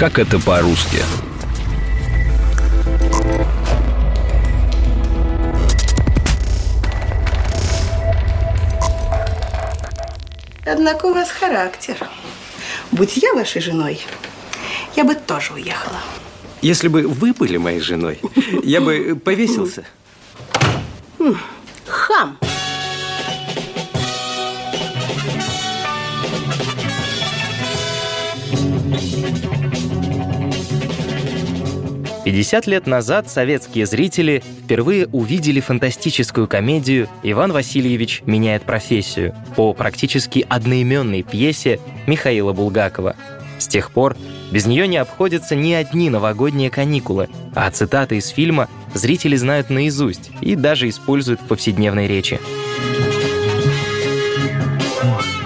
[0.00, 0.96] Как это по-русски?
[10.64, 11.98] Однако у вас характер.
[12.90, 14.00] Будь я вашей женой,
[14.96, 15.98] я бы тоже уехала.
[16.62, 18.22] Если бы вы были моей женой,
[18.62, 19.84] я бы повесился.
[21.86, 22.38] Хам!
[32.24, 40.44] 50 лет назад советские зрители впервые увидели фантастическую комедию «Иван Васильевич меняет профессию» по практически
[40.46, 43.16] одноименной пьесе Михаила Булгакова.
[43.58, 44.16] С тех пор
[44.52, 50.30] без нее не обходятся ни одни новогодние каникулы, а цитаты из фильма зрители знают наизусть
[50.42, 52.38] и даже используют в повседневной речи.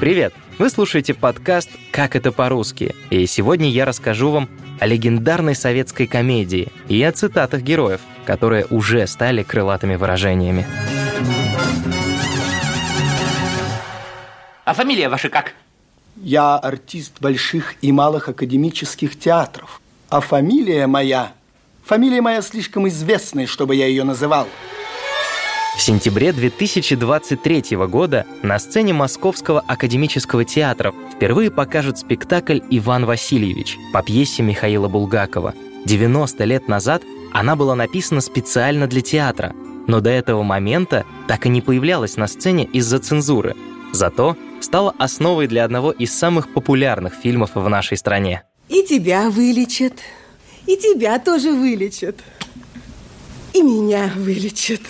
[0.00, 0.32] Привет!
[0.58, 4.48] Вы слушаете подкаст «Как это по-русски», и сегодня я расскажу вам
[4.82, 10.66] о легендарной советской комедии и о цитатах героев, которые уже стали крылатыми выражениями.
[14.64, 15.54] А фамилия ваша как?
[16.16, 19.80] Я артист больших и малых академических театров.
[20.08, 21.32] А фамилия моя...
[21.84, 24.48] Фамилия моя слишком известная, чтобы я ее называл.
[25.74, 34.02] В сентябре 2023 года на сцене Московского академического театра впервые покажут спектакль «Иван Васильевич» по
[34.02, 35.54] пьесе Михаила Булгакова.
[35.86, 39.54] 90 лет назад она была написана специально для театра,
[39.86, 43.56] но до этого момента так и не появлялась на сцене из-за цензуры.
[43.92, 48.42] Зато стала основой для одного из самых популярных фильмов в нашей стране.
[48.68, 49.94] И тебя вылечат,
[50.66, 52.20] и тебя тоже вылечат,
[53.54, 54.82] и меня вылечат.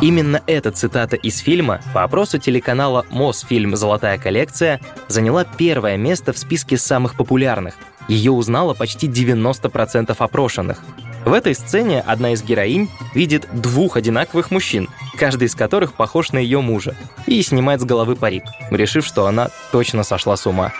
[0.00, 6.38] Именно эта цитата из фильма по опросу телеканала Мосфильм «Золотая коллекция» заняла первое место в
[6.38, 7.74] списке самых популярных.
[8.08, 10.82] Ее узнало почти 90% опрошенных.
[11.24, 14.88] В этой сцене одна из героинь видит двух одинаковых мужчин,
[15.18, 16.94] каждый из которых похож на ее мужа,
[17.26, 20.72] и снимает с головы парик, решив, что она точно сошла с ума.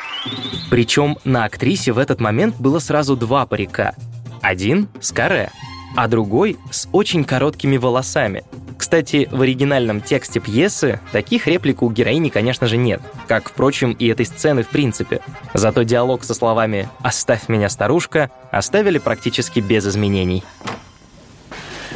[0.70, 3.96] Причем на актрисе в этот момент было сразу два парика.
[4.40, 5.50] Один с каре,
[5.96, 8.44] а другой с очень короткими волосами.
[8.78, 14.06] Кстати, в оригинальном тексте пьесы таких реплик у героини, конечно же, нет, как, впрочем, и
[14.06, 15.20] этой сцены в принципе.
[15.54, 20.44] Зато диалог со словами «Оставь меня, старушка» оставили практически без изменений.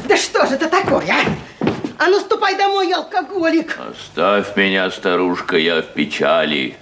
[0.08, 1.66] Да что же это такое, а?
[1.98, 3.78] А ну ступай домой, алкоголик!
[3.78, 6.76] Оставь меня, старушка, я в печали.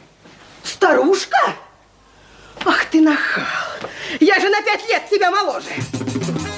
[0.62, 1.54] Старушка?
[2.64, 3.44] Ах ты нахал!
[4.20, 5.66] Я же на пять лет тебя моложе!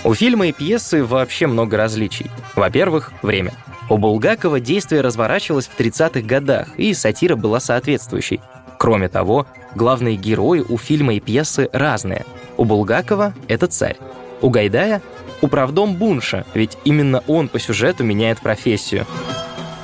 [0.02, 2.30] У фильма и пьесы вообще много различий.
[2.56, 3.52] Во-первых, время.
[3.90, 8.40] У Булгакова действие разворачивалось в 30-х годах, и сатира была соответствующей.
[8.78, 12.24] Кроме того, главные герои у фильма и пьесы разные.
[12.56, 13.98] У Булгакова— это царь.
[14.40, 15.02] У Гайдая—
[15.42, 19.06] управдом Бунша, ведь именно он по сюжету меняет профессию.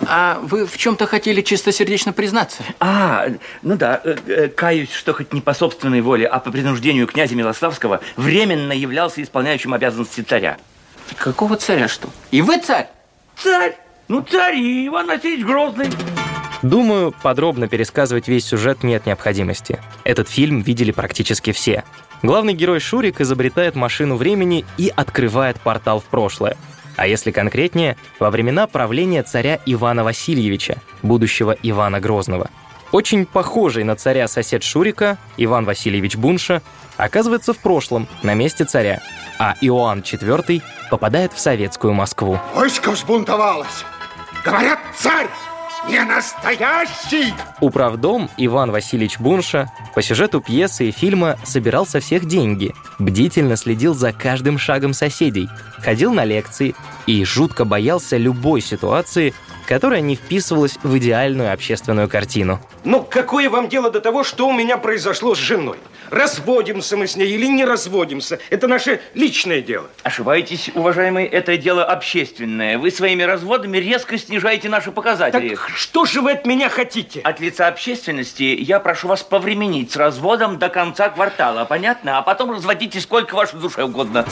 [0.09, 2.63] А вы в чем-то хотели чистосердечно признаться?
[2.81, 3.27] А,
[3.63, 7.35] ну да, э, э, каюсь, что хоть не по собственной воле, а по принуждению князя
[7.35, 10.59] Милославского временно являлся исполняющим обязанности царя.
[11.17, 12.09] Какого царя что?
[12.31, 12.89] И вы царь?
[13.37, 13.77] Царь!
[14.09, 15.89] Ну, царь и Иван Васильевич Грозный.
[16.63, 19.81] Думаю, подробно пересказывать весь сюжет нет необходимости.
[20.05, 21.85] Этот фильм видели практически все.
[22.23, 26.57] Главный герой Шурик изобретает машину времени и открывает портал в прошлое.
[26.97, 32.51] А если конкретнее, во времена правления царя Ивана Васильевича, будущего Ивана Грозного.
[32.93, 36.63] Очень похожий на царя сосед Шурика, Иван Васильевич Бунша,
[36.97, 39.03] оказывается в прошлом, на месте царя,
[39.39, 42.39] а Иоанн IV попадает в советскую Москву.
[42.55, 43.85] Войско взбунтовалось!
[44.45, 45.29] Говорят, царь
[45.89, 47.33] не настоящий!
[47.61, 53.95] Управдом Иван Васильевич Бунша по сюжету пьесы и фильма собирал со всех деньги, бдительно следил
[53.95, 55.49] за каждым шагом соседей,
[55.79, 56.75] ходил на лекции
[57.07, 59.35] и жутко боялся любой ситуации,
[59.67, 62.61] которая не вписывалась в идеальную общественную картину.
[62.85, 65.79] Ну, какое вам дело до того, что у меня произошло с женой?
[66.11, 68.39] Разводимся мы с ней или не разводимся?
[68.51, 69.89] Это наше личное дело.
[70.03, 72.79] Ошибаетесь, уважаемый, это дело общественное.
[72.79, 75.57] Вы своими разводами резко снижаете наши показатели.
[75.57, 77.21] Так что же вы от меня хотите?
[77.21, 82.19] От лица общественности я прошу вас повременить с разводом до конца квартала, понятно?
[82.19, 84.27] А потом разводите сколько вашей душе угодно.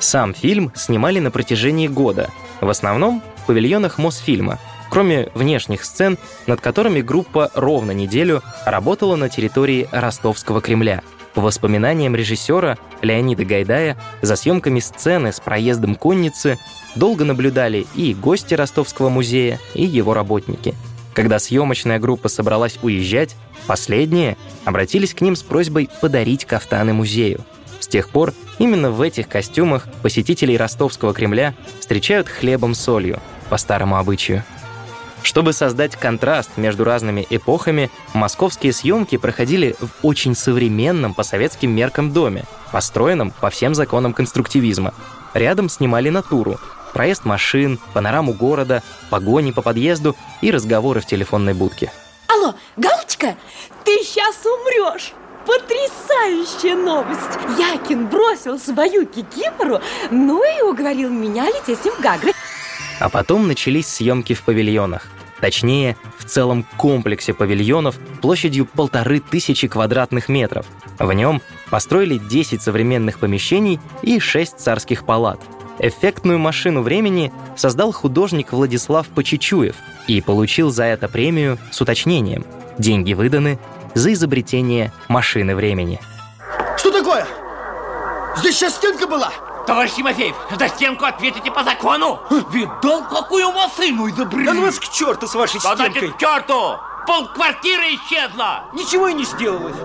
[0.00, 4.58] Сам фильм снимали на протяжении года, в основном в павильонах Мосфильма,
[4.92, 11.02] кроме внешних сцен, над которыми группа ровно неделю работала на территории Ростовского Кремля.
[11.32, 16.58] По воспоминаниям режиссера Леонида Гайдая, за съемками сцены с проездом конницы
[16.94, 20.74] долго наблюдали и гости Ростовского музея, и его работники.
[21.14, 23.34] Когда съемочная группа собралась уезжать,
[23.66, 24.36] последние
[24.66, 27.40] обратились к ним с просьбой подарить кафтаны музею.
[27.80, 34.44] С тех пор именно в этих костюмах посетителей ростовского Кремля встречают хлебом-солью, по старому обычаю.
[35.22, 42.12] Чтобы создать контраст между разными эпохами, московские съемки проходили в очень современном по советским меркам
[42.12, 44.94] доме, построенном по всем законам конструктивизма.
[45.32, 46.58] Рядом снимали натуру,
[46.92, 51.92] проезд машин, панораму города, погони по подъезду и разговоры в телефонной будке.
[52.28, 53.36] Алло, Галочка,
[53.84, 55.12] ты сейчас умрешь!
[55.46, 57.38] Потрясающая новость!
[57.58, 59.80] Якин бросил свою кикимору,
[60.10, 62.32] ну и уговорил меня лететь с ним в Гагры.
[63.02, 65.08] А потом начались съемки в павильонах.
[65.40, 70.66] Точнее, в целом комплексе павильонов площадью полторы тысячи квадратных метров.
[71.00, 75.40] В нем построили 10 современных помещений и 6 царских палат.
[75.80, 79.74] Эффектную машину времени создал художник Владислав Почечуев
[80.06, 82.44] и получил за это премию с уточнением.
[82.78, 83.58] Деньги выданы
[83.94, 85.98] за изобретение машины времени.
[86.76, 87.26] Что такое?
[88.36, 89.32] Здесь сейчас стенка была?
[89.66, 92.20] Товарищ Тимофеев, за стенку ответите по закону.
[92.50, 94.46] Видал, какую машину изобрели?
[94.46, 95.92] Да ну вас к черту с вашей Да стенкой!
[95.92, 96.76] значит, к черту!
[97.06, 98.64] Пол квартиры исчезла!
[98.72, 99.76] Ничего и не сделалось.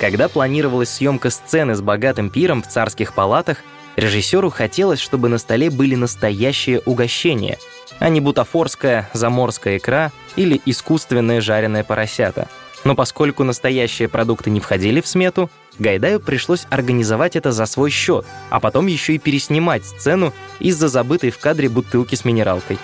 [0.00, 3.58] Когда планировалась съемка сцены с богатым пиром в царских палатах,
[3.96, 7.58] режиссеру хотелось, чтобы на столе были настоящие угощения,
[8.00, 12.48] а не бутафорская заморская икра или искусственное жареное поросята.
[12.84, 18.26] Но поскольку настоящие продукты не входили в смету, Гайдаю пришлось организовать это за свой счет,
[18.50, 22.78] а потом еще и переснимать сцену из-за забытой в кадре бутылки с минералкой.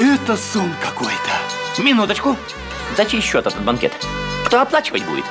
[0.00, 1.82] Это сон какой-то.
[1.82, 2.36] Минуточку.
[2.96, 3.92] За чей счет этот банкет?
[4.46, 5.24] Кто оплачивать будет?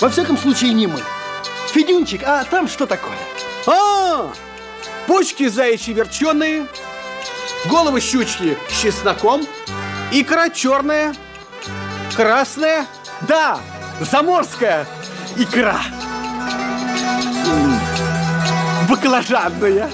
[0.00, 1.00] Во всяком случае, не мы.
[1.72, 3.16] Федюнчик, а там что такое?
[3.66, 4.30] А,
[5.06, 6.66] почки заячьи верченые,
[7.66, 9.46] головы щучьи с чесноком,
[10.12, 11.14] икра черная,
[12.16, 12.86] красная,
[13.22, 13.58] да,
[14.00, 14.86] заморская
[15.36, 15.80] икра.
[18.88, 19.90] Баклажанная.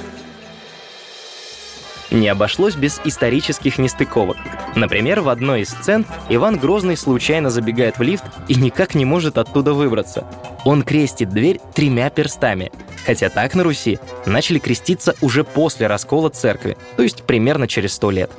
[2.11, 4.37] Не обошлось без исторических нестыковок.
[4.76, 9.37] Например, в одной из сцен Иван Грозный случайно забегает в лифт и никак не может
[9.37, 10.25] оттуда выбраться.
[10.65, 12.71] Он крестит дверь тремя перстами,
[13.05, 18.11] хотя так на Руси начали креститься уже после раскола церкви, то есть примерно через сто
[18.11, 18.31] лет.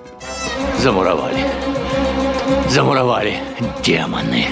[0.79, 1.64] Замуровали.
[2.69, 3.39] Замуровали.
[3.83, 4.47] Демоны.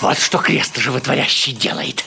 [0.00, 2.04] Вот что крест животворящий делает.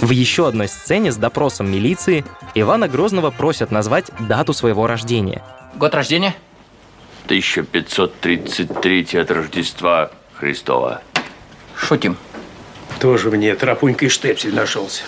[0.00, 5.42] В еще одной сцене с допросом милиции Ивана Грозного просят назвать дату своего рождения.
[5.74, 6.34] Год рождения?
[7.26, 11.02] 1533 от Рождества Христова.
[11.76, 12.16] Шутим.
[13.00, 15.02] Тоже мне тропунька и штепсель нашелся.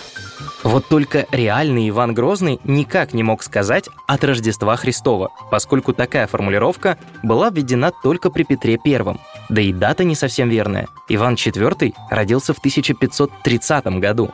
[0.69, 6.99] Вот только реальный Иван Грозный никак не мог сказать от Рождества Христова, поскольку такая формулировка
[7.23, 9.19] была введена только при Петре Первом.
[9.49, 10.89] Да и дата не совсем верная.
[11.09, 14.31] Иван IV родился в 1530 году.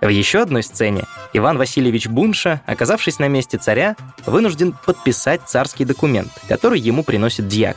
[0.00, 3.94] В еще одной сцене Иван Васильевич Бунша, оказавшись на месте царя,
[4.26, 7.76] вынужден подписать царский документ, который ему приносит дьяк.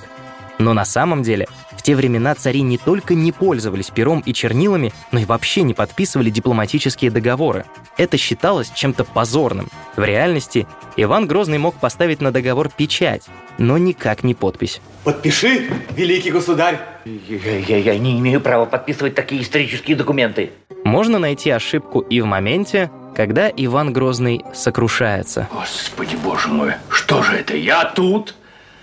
[0.58, 1.48] Но на самом деле
[1.84, 5.74] в те времена цари не только не пользовались пером и чернилами, но и вообще не
[5.74, 7.66] подписывали дипломатические договоры.
[7.98, 9.68] Это считалось чем-то позорным.
[9.98, 13.24] В реальности Иван Грозный мог поставить на договор печать,
[13.58, 14.80] но никак не подпись.
[15.04, 16.80] Подпиши, великий государь.
[17.04, 20.52] Я, я- я не имею права подписывать такие исторические документы.
[20.86, 25.50] Можно найти ошибку и в моменте, когда Иван Грозный сокрушается.
[25.52, 27.58] Господи, боже мой, что же это?
[27.58, 28.36] Я тут,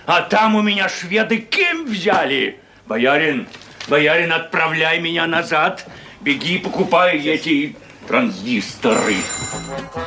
[0.04, 2.58] а там у меня шведы кем взяли?
[2.90, 3.46] Боярин,
[3.86, 5.86] боярин, отправляй меня назад.
[6.22, 7.76] Беги, покупай эти
[8.08, 9.14] транзисторы.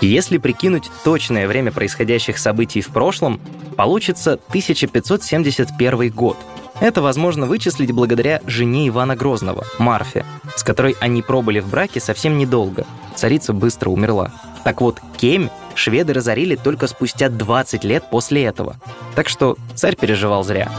[0.02, 3.40] Если прикинуть точное время происходящих событий в прошлом,
[3.78, 6.36] получится 1571 год.
[6.82, 10.26] Это возможно вычислить благодаря жене Ивана Грозного, Марфе,
[10.58, 12.86] с которой они пробыли в браке совсем недолго.
[13.16, 14.34] Царица быстро умерла.
[14.66, 18.76] Так вот, Кемь шведы разорили только спустя 20 лет после этого.
[19.16, 20.70] Так что царь переживал зря.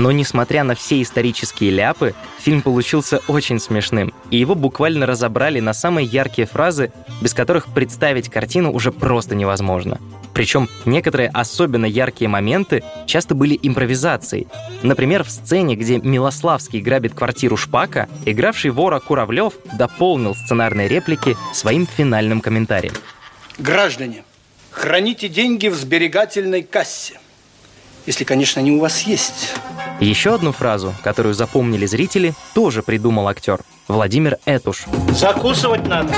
[0.00, 5.74] Но несмотря на все исторические ляпы, фильм получился очень смешным, и его буквально разобрали на
[5.74, 6.90] самые яркие фразы,
[7.20, 10.00] без которых представить картину уже просто невозможно.
[10.32, 14.48] Причем некоторые особенно яркие моменты часто были импровизацией.
[14.82, 21.86] Например, в сцене, где Милославский грабит квартиру Шпака, игравший вора Куравлев дополнил сценарные реплики своим
[21.86, 22.94] финальным комментарием.
[23.58, 24.24] Граждане,
[24.70, 27.20] храните деньги в сберегательной кассе.
[28.10, 29.54] Если, конечно, они у вас есть.
[30.00, 34.86] Еще одну фразу, которую запомнили зрители, тоже придумал актер Владимир Этуш.
[35.10, 36.12] Закусывать надо.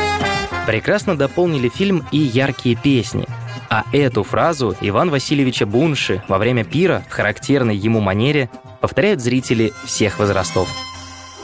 [0.67, 3.27] Прекрасно дополнили фильм и яркие песни.
[3.69, 8.49] А эту фразу Иван Васильевича Бунши во время пира в характерной ему манере
[8.81, 10.71] повторяют зрители всех возрастов.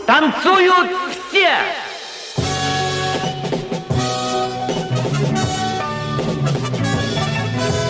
[0.06, 0.88] Танцуют
[1.28, 1.50] все!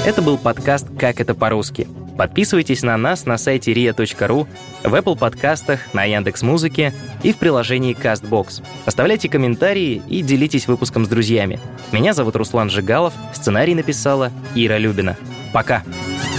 [0.04, 1.86] Это был подкаст «Как это по-русски».
[2.18, 4.46] Подписывайтесь на нас на сайте ria.ru,
[4.82, 8.62] в Apple подкастах, на Яндекс Музыке и в приложении CastBox.
[8.84, 11.60] Оставляйте комментарии и делитесь выпуском с друзьями.
[11.92, 15.16] Меня зовут Руслан Жигалов, сценарий написала Ира Любина.
[15.52, 15.84] Пока!
[15.84, 16.37] Пока!